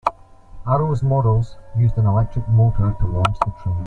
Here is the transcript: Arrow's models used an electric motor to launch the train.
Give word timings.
Arrow's 0.65 1.03
models 1.03 1.57
used 1.77 1.95
an 1.97 2.07
electric 2.07 2.49
motor 2.49 2.95
to 2.99 3.05
launch 3.05 3.37
the 3.45 3.51
train. 3.61 3.77